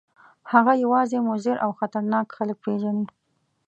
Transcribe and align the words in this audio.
هغه 0.51 0.73
یوازې 0.83 1.17
مضر 1.29 1.55
او 1.65 1.71
خطرناک 1.79 2.27
خلک 2.37 2.57
پېژني. 2.63 3.05